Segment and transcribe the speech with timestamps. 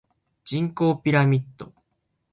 [0.45, 1.71] 人口ピラミッド